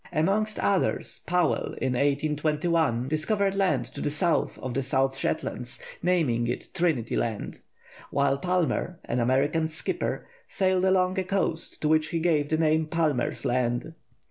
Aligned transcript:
Amongst 0.11 0.57
others, 0.57 1.21
Powell, 1.27 1.73
in 1.79 1.93
1821, 1.93 3.07
discovered 3.07 3.53
land 3.53 3.85
to 3.93 4.01
the 4.01 4.09
south 4.09 4.57
of 4.57 4.73
the 4.73 4.81
South 4.81 5.15
Shetlands, 5.15 5.79
naming 6.01 6.47
it 6.47 6.69
Trinity 6.73 7.15
Land; 7.15 7.59
while 8.09 8.39
Palmer, 8.39 8.99
an 9.05 9.19
American 9.19 9.67
skipper, 9.67 10.25
sailed 10.47 10.85
along 10.85 11.19
a 11.19 11.23
coast 11.23 11.81
to 11.83 11.87
which 11.87 12.07
he 12.07 12.17
gave 12.19 12.49
the 12.49 12.57
name 12.57 12.87
Palmer's 12.87 13.45
Land. 13.45 13.93